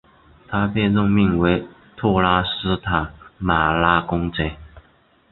[0.47, 1.63] 他被任命为
[1.95, 4.57] 特拉斯塔马拉公爵。